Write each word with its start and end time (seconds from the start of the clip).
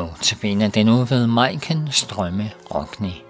Notabene 0.00 0.68
den 0.68 0.86
nu 0.86 1.04
ved 1.04 1.26
Maiken 1.26 1.88
Strømme 1.90 2.50
Rockney. 2.74 3.29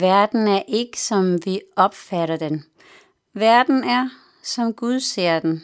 Verden 0.00 0.48
er 0.48 0.62
ikke, 0.68 1.00
som 1.00 1.46
vi 1.46 1.60
opfatter 1.76 2.36
den. 2.36 2.64
Verden 3.32 3.84
er, 3.84 4.08
som 4.42 4.74
Gud 4.74 5.00
ser 5.00 5.40
den. 5.40 5.62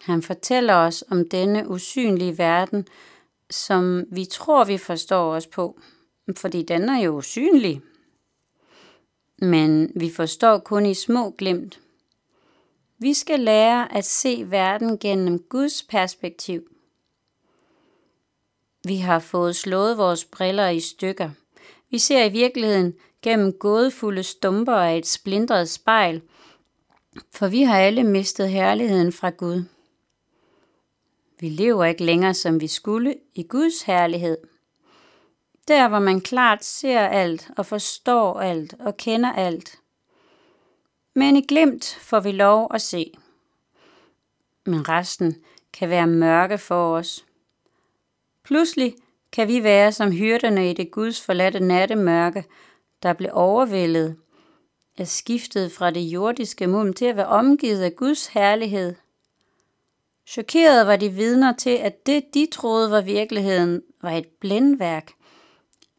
Han 0.00 0.22
fortæller 0.22 0.74
os 0.74 1.04
om 1.10 1.28
denne 1.28 1.68
usynlige 1.68 2.38
verden, 2.38 2.86
som 3.50 4.04
vi 4.10 4.24
tror, 4.24 4.64
vi 4.64 4.78
forstår 4.78 5.34
os 5.34 5.46
på, 5.46 5.80
fordi 6.36 6.62
den 6.62 6.88
er 6.88 7.00
jo 7.00 7.16
usynlig. 7.16 7.82
Men 9.38 9.92
vi 9.96 10.10
forstår 10.10 10.58
kun 10.58 10.86
i 10.86 10.94
små 10.94 11.30
glimt. 11.30 11.80
Vi 12.98 13.14
skal 13.14 13.40
lære 13.40 13.94
at 13.94 14.04
se 14.04 14.50
verden 14.50 14.98
gennem 14.98 15.38
Guds 15.38 15.82
perspektiv. 15.82 16.62
Vi 18.84 18.96
har 18.96 19.18
fået 19.18 19.56
slået 19.56 19.98
vores 19.98 20.24
briller 20.24 20.68
i 20.68 20.80
stykker. 20.80 21.30
Vi 21.90 21.98
ser 21.98 22.24
i 22.24 22.28
virkeligheden 22.28 22.94
gennem 23.22 23.52
gådefulde 23.52 24.22
stumper 24.22 24.76
af 24.76 24.98
et 24.98 25.06
splindret 25.06 25.68
spejl, 25.70 26.22
for 27.32 27.48
vi 27.48 27.62
har 27.62 27.78
alle 27.78 28.04
mistet 28.04 28.50
herligheden 28.50 29.12
fra 29.12 29.30
Gud. 29.30 29.64
Vi 31.40 31.48
lever 31.48 31.84
ikke 31.84 32.04
længere, 32.04 32.34
som 32.34 32.60
vi 32.60 32.66
skulle, 32.66 33.16
i 33.34 33.42
Guds 33.42 33.82
herlighed. 33.82 34.38
Der, 35.68 35.88
hvor 35.88 35.98
man 35.98 36.20
klart 36.20 36.64
ser 36.64 37.00
alt 37.00 37.50
og 37.56 37.66
forstår 37.66 38.40
alt 38.40 38.74
og 38.78 38.96
kender 38.96 39.32
alt. 39.32 39.78
Men 41.14 41.36
i 41.36 41.46
glimt 41.48 41.98
får 42.00 42.20
vi 42.20 42.32
lov 42.32 42.70
at 42.74 42.82
se. 42.82 43.12
Men 44.66 44.88
resten 44.88 45.36
kan 45.72 45.88
være 45.88 46.06
mørke 46.06 46.58
for 46.58 46.96
os. 46.96 47.24
Pludselig 48.42 48.94
kan 49.34 49.48
vi 49.48 49.62
være 49.62 49.92
som 49.92 50.12
hyrderne 50.12 50.70
i 50.70 50.74
det 50.74 50.90
Guds 50.90 51.20
forladte 51.20 51.60
nattemørke, 51.60 52.44
der 53.02 53.12
blev 53.12 53.30
overvældet 53.32 54.16
af 54.98 55.08
skiftet 55.08 55.72
fra 55.72 55.90
det 55.90 56.00
jordiske 56.00 56.66
mum 56.66 56.92
til 56.92 57.04
at 57.04 57.16
være 57.16 57.26
omgivet 57.26 57.82
af 57.82 57.96
Guds 57.96 58.26
herlighed. 58.26 58.94
Chokeret 60.26 60.86
var 60.86 60.96
de 60.96 61.08
vidner 61.08 61.52
til, 61.52 61.70
at 61.70 62.06
det, 62.06 62.24
de 62.34 62.46
troede 62.52 62.90
var 62.90 63.00
virkeligheden, 63.00 63.82
var 64.02 64.10
et 64.10 64.26
blændværk. 64.40 65.12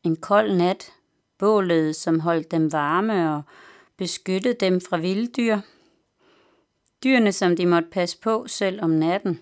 En 0.03 0.15
kold 0.15 0.53
nat, 0.53 0.93
bålet, 1.37 1.95
som 1.95 2.19
holdt 2.19 2.51
dem 2.51 2.71
varme 2.71 3.35
og 3.35 3.41
beskyttede 3.97 4.53
dem 4.53 4.81
fra 4.81 4.97
vilddyr. 4.97 5.59
Dyrene, 7.03 7.31
som 7.31 7.55
de 7.55 7.65
måtte 7.65 7.89
passe 7.89 8.19
på 8.19 8.47
selv 8.47 8.81
om 8.81 8.89
natten. 8.89 9.39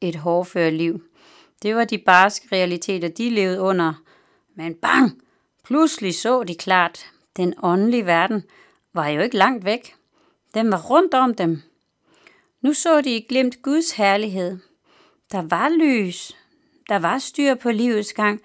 Et 0.00 0.16
hårdført 0.16 0.72
liv. 0.72 1.05
Det 1.62 1.76
var 1.76 1.84
de 1.84 1.98
barske 1.98 2.48
realiteter, 2.52 3.08
de 3.08 3.30
levede 3.30 3.60
under. 3.60 4.02
Men 4.54 4.74
bang! 4.74 5.22
Pludselig 5.64 6.14
så 6.14 6.44
de 6.44 6.54
klart, 6.54 7.06
den 7.36 7.54
åndelige 7.62 8.06
verden 8.06 8.42
var 8.92 9.08
jo 9.08 9.20
ikke 9.20 9.36
langt 9.36 9.64
væk. 9.64 9.94
Den 10.54 10.72
var 10.72 10.82
rundt 10.82 11.14
om 11.14 11.34
dem. 11.34 11.62
Nu 12.60 12.72
så 12.72 13.00
de 13.00 13.16
i 13.16 13.26
glimt 13.28 13.62
Guds 13.62 13.90
herlighed. 13.90 14.58
Der 15.32 15.42
var 15.42 15.68
lys. 15.68 16.36
Der 16.88 16.98
var 16.98 17.18
styr 17.18 17.54
på 17.54 17.70
livets 17.70 18.12
gang. 18.12 18.40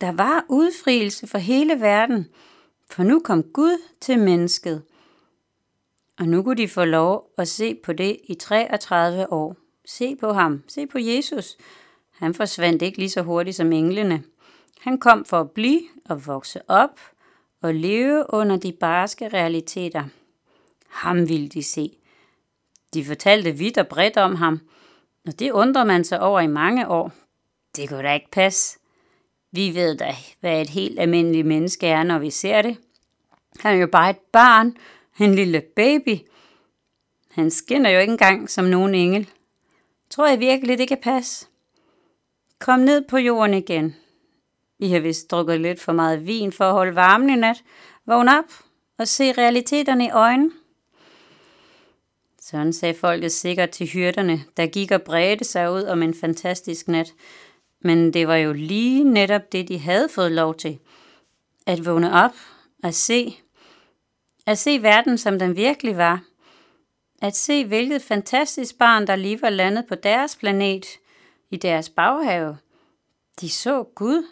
Der 0.00 0.12
var 0.12 0.44
udfrielse 0.48 1.26
for 1.26 1.38
hele 1.38 1.80
verden. 1.80 2.26
For 2.90 3.02
nu 3.02 3.20
kom 3.20 3.42
Gud 3.42 3.78
til 4.00 4.18
mennesket. 4.18 4.82
Og 6.18 6.28
nu 6.28 6.42
kunne 6.42 6.56
de 6.56 6.68
få 6.68 6.84
lov 6.84 7.30
at 7.38 7.48
se 7.48 7.74
på 7.74 7.92
det 7.92 8.16
i 8.24 8.34
33 8.34 9.32
år. 9.32 9.56
Se 9.86 10.16
på 10.16 10.32
ham. 10.32 10.62
Se 10.68 10.86
på 10.86 10.98
Jesus. 10.98 11.56
Han 12.18 12.34
forsvandt 12.34 12.82
ikke 12.82 12.98
lige 12.98 13.10
så 13.10 13.22
hurtigt 13.22 13.56
som 13.56 13.72
englene. 13.72 14.22
Han 14.80 14.98
kom 14.98 15.24
for 15.24 15.40
at 15.40 15.50
blive 15.50 15.82
og 16.04 16.26
vokse 16.26 16.70
op 16.70 17.00
og 17.62 17.74
leve 17.74 18.24
under 18.28 18.56
de 18.56 18.72
barske 18.72 19.28
realiteter. 19.28 20.04
Ham 20.88 21.28
ville 21.28 21.48
de 21.48 21.62
se. 21.62 21.96
De 22.94 23.04
fortalte 23.04 23.52
vidt 23.52 23.78
og 23.78 23.88
bredt 23.88 24.16
om 24.16 24.34
ham, 24.34 24.60
og 25.26 25.38
det 25.38 25.50
undrer 25.50 25.84
man 25.84 26.04
sig 26.04 26.20
over 26.20 26.40
i 26.40 26.46
mange 26.46 26.88
år. 26.88 27.12
Det 27.76 27.88
kunne 27.88 28.02
da 28.02 28.14
ikke 28.14 28.30
passe. 28.32 28.78
Vi 29.52 29.74
ved 29.74 29.96
da, 29.96 30.14
hvad 30.40 30.60
et 30.60 30.70
helt 30.70 30.98
almindeligt 30.98 31.46
menneske 31.46 31.86
er, 31.86 32.02
når 32.02 32.18
vi 32.18 32.30
ser 32.30 32.62
det. 32.62 32.76
Han 33.60 33.74
er 33.74 33.80
jo 33.80 33.86
bare 33.86 34.10
et 34.10 34.18
barn, 34.32 34.76
en 35.20 35.34
lille 35.34 35.60
baby. 35.76 36.18
Han 37.30 37.50
skinner 37.50 37.90
jo 37.90 38.00
ikke 38.00 38.10
engang 38.10 38.50
som 38.50 38.64
nogen 38.64 38.94
engel. 38.94 39.30
Tror 40.10 40.26
jeg 40.26 40.40
virkelig, 40.40 40.78
det 40.78 40.88
kan 40.88 40.98
passe? 41.02 41.46
Kom 42.58 42.80
ned 42.80 43.02
på 43.08 43.18
jorden 43.18 43.54
igen. 43.54 43.96
I 44.78 44.88
har 44.88 45.00
vist 45.00 45.30
drukket 45.30 45.60
lidt 45.60 45.80
for 45.80 45.92
meget 45.92 46.26
vin 46.26 46.52
for 46.52 46.64
at 46.64 46.72
holde 46.72 46.94
varmen 46.94 47.30
i 47.30 47.36
nat. 47.36 47.64
Vågn 48.06 48.28
op 48.28 48.44
og 48.98 49.08
se 49.08 49.32
realiteterne 49.32 50.04
i 50.04 50.10
øjnene. 50.10 50.50
Sådan 52.40 52.72
sagde 52.72 52.94
folket 52.94 53.32
sikkert 53.32 53.70
til 53.70 53.86
hyrderne, 53.86 54.44
der 54.56 54.66
gik 54.66 54.90
og 54.90 55.02
bredte 55.02 55.44
sig 55.44 55.72
ud 55.72 55.82
om 55.82 56.02
en 56.02 56.14
fantastisk 56.14 56.88
nat. 56.88 57.12
Men 57.80 58.12
det 58.12 58.28
var 58.28 58.36
jo 58.36 58.52
lige 58.52 59.04
netop 59.04 59.52
det, 59.52 59.68
de 59.68 59.78
havde 59.78 60.08
fået 60.08 60.32
lov 60.32 60.54
til. 60.54 60.78
At 61.66 61.86
vågne 61.86 62.12
op 62.12 62.34
og 62.82 62.94
se. 62.94 63.36
At 64.46 64.58
se 64.58 64.82
verden, 64.82 65.18
som 65.18 65.38
den 65.38 65.56
virkelig 65.56 65.96
var. 65.96 66.22
At 67.22 67.36
se, 67.36 67.64
hvilket 67.64 68.02
fantastisk 68.02 68.78
barn, 68.78 69.06
der 69.06 69.16
lige 69.16 69.42
var 69.42 69.50
landet 69.50 69.86
på 69.86 69.94
deres 69.94 70.36
planet, 70.36 70.86
i 71.50 71.56
deres 71.56 71.88
baghave. 71.88 72.58
De 73.40 73.50
så 73.50 73.82
Gud. 73.82 74.26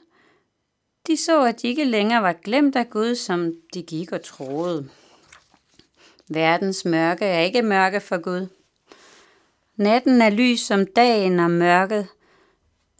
De 1.07 1.17
så, 1.17 1.45
at 1.45 1.63
de 1.63 1.69
ikke 1.69 1.85
længere 1.85 2.23
var 2.23 2.33
glemt 2.33 2.77
af 2.77 2.91
Gud, 2.91 3.15
som 3.15 3.53
de 3.75 3.83
gik 3.83 4.13
og 4.13 4.23
troede. 4.23 4.91
Verdens 6.29 6.85
mørke 6.85 7.25
er 7.25 7.41
ikke 7.41 7.63
mørke 7.63 8.01
for 8.01 8.19
Gud. 8.19 8.49
Natten 9.77 10.23
er 10.23 10.31
lys 10.31 10.61
som 10.61 10.87
dagen, 10.87 11.41
og 11.41 11.51
mørket 11.51 12.09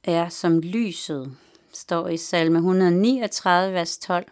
er 0.05 0.29
som 0.29 0.61
lyset, 0.61 1.37
står 1.73 2.09
i 2.09 2.17
salme 2.17 2.59
139, 2.59 3.75
vers 3.75 3.99
12. 3.99 4.27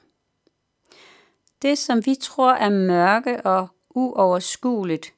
Det, 1.62 1.78
som 1.78 2.06
vi 2.06 2.14
tror 2.14 2.52
er 2.52 2.70
mørke 2.70 3.46
og 3.46 3.68
uoverskueligt, 3.90 5.14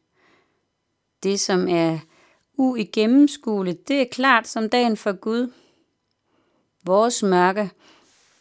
det, 1.22 1.40
som 1.40 1.68
er 1.68 1.98
uigennemskueligt, 2.56 3.88
det 3.88 4.00
er 4.00 4.06
klart 4.12 4.48
som 4.48 4.68
dagen 4.68 4.96
for 4.96 5.12
Gud. 5.12 5.52
Vores 6.84 7.22
mørke, 7.22 7.70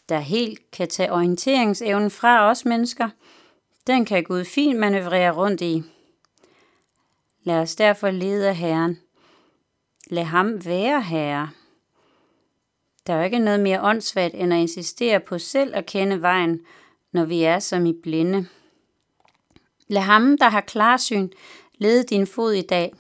der 0.09 0.19
helt 0.19 0.71
kan 0.71 0.87
tage 0.87 1.11
orienteringsevnen 1.11 2.11
fra 2.11 2.49
os 2.49 2.65
mennesker– 2.65 3.09
den 3.87 4.05
kan 4.05 4.23
Gud 4.23 4.45
fint 4.45 4.79
manøvrere 4.79 5.31
rundt 5.31 5.61
i. 5.61 5.83
Lad 7.43 7.55
os 7.55 7.75
derfor 7.75 8.11
lede 8.11 8.49
af 8.49 8.55
Herren. 8.55 8.99
Lad 10.07 10.23
ham 10.23 10.65
være 10.65 11.01
herre. 11.01 11.49
Der 13.07 13.13
er 13.13 13.17
jo 13.17 13.23
ikke 13.23 13.39
noget 13.39 13.59
mere 13.59 13.81
åndssvagt, 13.81 14.33
end 14.33 14.53
at 14.53 14.59
insistere 14.59 15.19
på 15.19 15.39
selv 15.39 15.75
at 15.75 15.85
kende 15.85 16.21
vejen, 16.21 16.59
når 17.11 17.25
vi 17.25 17.43
er 17.43 17.59
som 17.59 17.85
i 17.85 17.93
blinde. 18.03 18.47
Lad 19.87 20.01
ham, 20.01 20.37
der 20.37 20.49
har 20.49 20.61
klarsyn, 20.61 21.29
lede 21.73 22.03
din 22.03 22.27
fod 22.27 22.53
i 22.53 22.61
dag. 22.61 22.93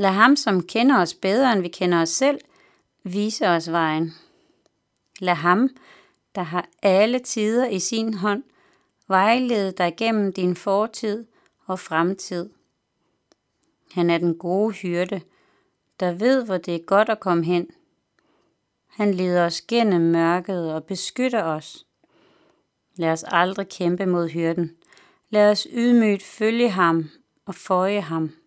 Lad 0.00 0.10
ham, 0.10 0.36
som 0.36 0.62
kender 0.62 0.98
os 0.98 1.14
bedre, 1.14 1.52
end 1.52 1.62
vi 1.62 1.68
kender 1.68 2.02
os 2.02 2.08
selv, 2.08 2.40
vise 3.02 3.48
os 3.48 3.70
vejen. 3.70 4.14
Lad 5.18 5.34
ham, 5.34 5.68
der 6.34 6.42
har 6.42 6.68
alle 6.82 7.18
tider 7.18 7.66
i 7.66 7.78
sin 7.78 8.14
hånd, 8.14 8.42
vejlede 9.08 9.72
dig 9.72 9.94
gennem 9.96 10.32
din 10.32 10.56
fortid 10.56 11.26
og 11.66 11.78
fremtid. 11.78 12.50
Han 13.92 14.10
er 14.10 14.18
den 14.18 14.38
gode 14.38 14.72
hyrde, 14.72 15.20
der 16.00 16.12
ved, 16.12 16.44
hvor 16.44 16.56
det 16.56 16.74
er 16.74 16.84
godt 16.86 17.08
at 17.08 17.20
komme 17.20 17.44
hen. 17.44 17.70
Han 18.88 19.14
leder 19.14 19.46
os 19.46 19.60
gennem 19.60 20.00
mørket 20.00 20.74
og 20.74 20.84
beskytter 20.84 21.42
os. 21.42 21.86
Lad 22.96 23.12
os 23.12 23.24
aldrig 23.26 23.68
kæmpe 23.68 24.06
mod 24.06 24.28
hyrden. 24.28 24.76
Lad 25.30 25.50
os 25.50 25.66
ydmygt 25.72 26.22
følge 26.22 26.70
ham 26.70 27.10
og 27.46 27.54
føje 27.54 28.00
ham. 28.00 28.39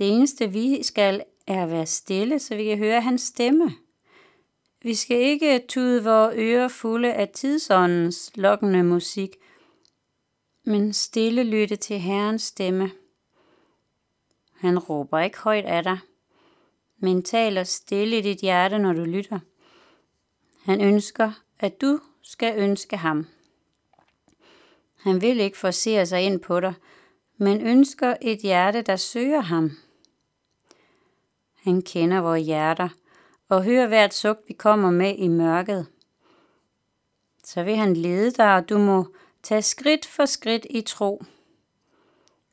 Det 0.00 0.08
eneste 0.08 0.52
vi 0.52 0.82
skal 0.82 1.22
er 1.46 1.62
at 1.62 1.70
være 1.70 1.86
stille, 1.86 2.38
så 2.38 2.56
vi 2.56 2.64
kan 2.64 2.78
høre 2.78 3.00
hans 3.00 3.22
stemme. 3.22 3.72
Vi 4.82 4.94
skal 4.94 5.16
ikke 5.16 5.64
tude 5.68 6.04
vores 6.04 6.34
ører 6.38 6.68
fulde 6.68 7.12
af 7.12 7.28
tidsåndens 7.28 8.30
lokkende 8.34 8.84
musik, 8.84 9.36
men 10.64 10.92
stille 10.92 11.44
lytte 11.44 11.76
til 11.76 11.98
Herrens 11.98 12.42
stemme. 12.42 12.90
Han 14.54 14.78
råber 14.78 15.18
ikke 15.18 15.38
højt 15.38 15.64
af 15.64 15.82
dig, 15.82 15.98
men 16.98 17.22
taler 17.22 17.64
stille 17.64 18.18
i 18.18 18.20
dit 18.20 18.38
hjerte, 18.38 18.78
når 18.78 18.92
du 18.92 19.04
lytter. 19.04 19.38
Han 20.62 20.80
ønsker, 20.80 21.32
at 21.58 21.80
du 21.80 22.00
skal 22.22 22.58
ønske 22.58 22.96
ham. 22.96 23.26
Han 24.96 25.20
vil 25.20 25.40
ikke 25.40 25.58
forsere 25.58 26.06
sig 26.06 26.22
ind 26.22 26.40
på 26.40 26.60
dig, 26.60 26.74
men 27.36 27.60
ønsker 27.60 28.16
et 28.22 28.38
hjerte, 28.38 28.82
der 28.82 28.96
søger 28.96 29.40
ham. 29.40 29.70
Han 31.62 31.82
kender 31.82 32.20
vores 32.20 32.46
hjerter, 32.46 32.88
og 33.48 33.64
hør 33.64 33.86
hvert 33.86 34.14
suk, 34.14 34.38
vi 34.48 34.52
kommer 34.52 34.90
med 34.90 35.14
i 35.16 35.28
mørket. 35.28 35.86
Så 37.44 37.62
vil 37.62 37.76
han 37.76 37.96
lede 37.96 38.30
dig, 38.30 38.54
og 38.54 38.68
du 38.68 38.78
må 38.78 39.14
tage 39.42 39.62
skridt 39.62 40.06
for 40.06 40.24
skridt 40.24 40.66
i 40.70 40.80
tro. 40.80 41.22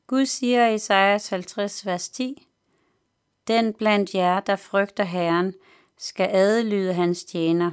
Gud 0.08 0.26
siger 0.26 0.68
i 0.68 0.76
Isaias 0.76 1.30
50, 1.30 1.86
vers 1.86 2.10
10, 2.10 2.48
Den 3.48 3.74
blandt 3.74 4.16
jer, 4.16 4.40
der 4.40 4.56
frygter 4.56 5.04
Herren, 5.04 5.54
skal 5.98 6.30
adlyde 6.32 6.94
hans 6.94 7.24
tjener. 7.24 7.72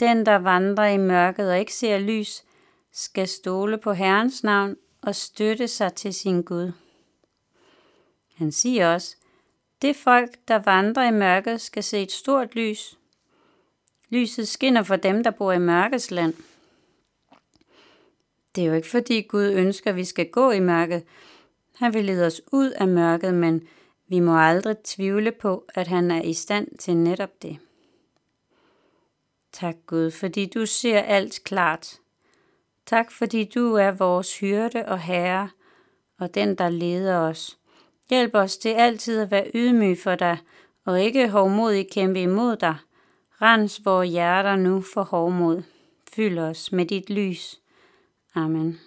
Den, 0.00 0.26
der 0.26 0.36
vandrer 0.36 0.86
i 0.86 0.96
mørket 0.96 1.50
og 1.50 1.58
ikke 1.58 1.74
ser 1.74 1.98
lys, 1.98 2.44
skal 2.92 3.28
stole 3.28 3.78
på 3.78 3.92
Herrens 3.92 4.44
navn 4.44 4.76
og 5.02 5.14
støtte 5.14 5.68
sig 5.68 5.94
til 5.94 6.14
sin 6.14 6.42
Gud. 6.42 6.72
Han 8.34 8.52
siger 8.52 8.94
også, 8.94 9.16
det 9.82 9.96
folk, 9.96 10.30
der 10.48 10.58
vandrer 10.58 11.08
i 11.08 11.12
mørket, 11.12 11.60
skal 11.60 11.82
se 11.82 12.02
et 12.02 12.12
stort 12.12 12.54
lys. 12.54 12.98
Lyset 14.08 14.48
skinner 14.48 14.82
for 14.82 14.96
dem, 14.96 15.22
der 15.24 15.30
bor 15.30 15.52
i 15.52 15.58
mørkets 15.58 16.10
land. 16.10 16.34
Det 18.54 18.62
er 18.62 18.68
jo 18.68 18.74
ikke 18.74 18.88
fordi 18.88 19.22
Gud 19.22 19.52
ønsker, 19.52 19.90
at 19.90 19.96
vi 19.96 20.04
skal 20.04 20.30
gå 20.30 20.50
i 20.50 20.60
mørket. 20.60 21.04
Han 21.76 21.94
vil 21.94 22.04
lede 22.04 22.26
os 22.26 22.40
ud 22.52 22.70
af 22.70 22.88
mørket, 22.88 23.34
men 23.34 23.68
vi 24.08 24.20
må 24.20 24.38
aldrig 24.38 24.76
tvivle 24.84 25.32
på, 25.32 25.64
at 25.74 25.86
han 25.86 26.10
er 26.10 26.22
i 26.22 26.32
stand 26.34 26.78
til 26.78 26.96
netop 26.96 27.42
det. 27.42 27.58
Tak 29.52 29.76
Gud, 29.86 30.10
fordi 30.10 30.46
du 30.46 30.66
ser 30.66 31.00
alt 31.00 31.40
klart. 31.44 32.00
Tak 32.86 33.12
fordi 33.12 33.44
du 33.44 33.74
er 33.74 33.90
vores 33.90 34.38
hyrde 34.38 34.84
og 34.86 35.00
herre, 35.00 35.50
og 36.18 36.34
den, 36.34 36.54
der 36.54 36.68
leder 36.68 37.18
os. 37.18 37.59
Hjælp 38.10 38.34
os 38.34 38.56
til 38.56 38.68
altid 38.68 39.20
at 39.20 39.30
være 39.30 39.50
ydmyg 39.54 39.98
for 39.98 40.14
dig, 40.14 40.38
og 40.84 41.02
ikke 41.02 41.28
hovmodigt 41.28 41.90
kæmpe 41.92 42.22
imod 42.22 42.56
dig. 42.56 42.76
Rens 43.42 43.80
vores 43.84 44.10
hjerter 44.10 44.56
nu 44.56 44.82
for 44.94 45.02
hovmod. 45.02 45.62
Fyld 46.12 46.38
os 46.38 46.72
med 46.72 46.86
dit 46.86 47.10
lys. 47.10 47.60
Amen. 48.34 48.80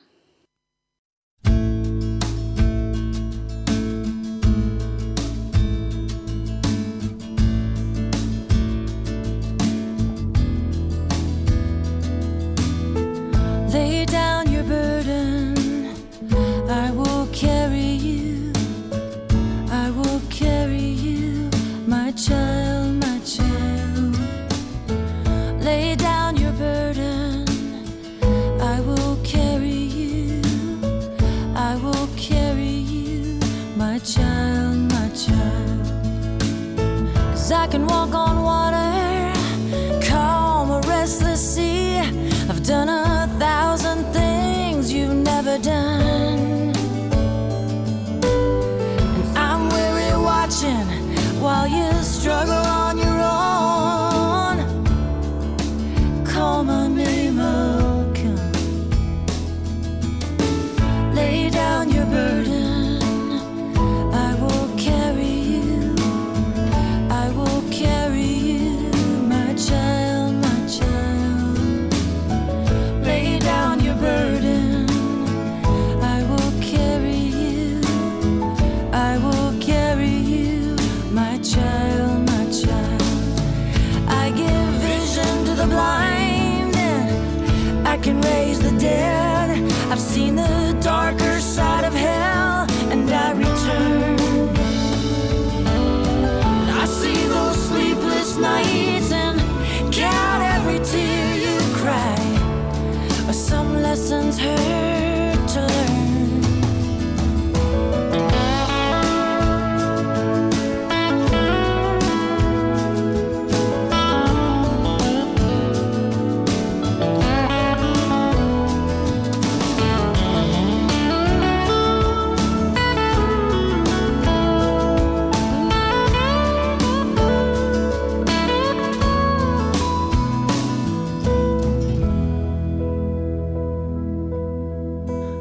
done. 45.60 46.03
can 88.04 88.20
raise 88.22 88.60
the 88.60 88.78
dead. 88.78 89.50
I've 89.90 90.00
seen 90.00 90.36
the 90.36 90.63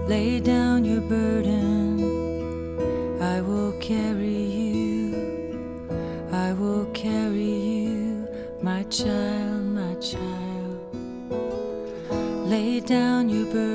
Lay 0.09 0.41
down 0.41 0.85
your 0.85 1.01
burden, 1.01 2.01
I 3.23 3.41
will 3.41 3.73
carry 3.75 4.29
you, 4.29 5.15
I 6.33 6.53
will 6.55 6.87
carry 6.87 7.55
you, 7.87 8.27
my 8.61 8.83
child, 8.85 9.65
my 9.65 9.95
child. 9.95 10.81
Lay 12.49 12.81
down 12.81 13.29
your 13.29 13.47
burden. 13.47 13.72